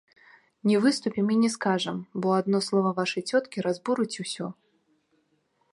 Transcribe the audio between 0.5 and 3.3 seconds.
Не выступім і не скажам, бо адно слова вашай